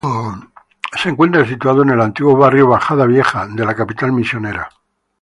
Se 0.99 1.09
encuentra 1.09 1.45
situado 1.45 1.83
en 1.83 1.91
el 1.91 2.01
antiguo 2.01 2.35
barrio 2.35 2.65
Bajada 2.67 3.05
Vieja 3.05 3.45
de 3.47 3.63
la 3.63 3.75
capital 3.75 4.11
misionera. 4.11 4.67